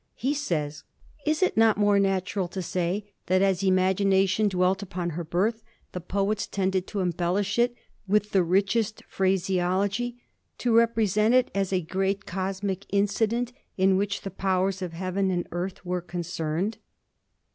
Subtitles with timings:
[0.15, 0.83] He says:
[1.27, 6.01] "Is it not more natural to say that as imagination dwelt upon her birth the
[6.01, 7.75] poets tended to embellish it
[8.07, 10.17] with the richest phraseology,
[10.57, 15.47] to represent it as a great cosmic incident in which the powers of heaven and
[15.51, 16.79] earth were concerned?"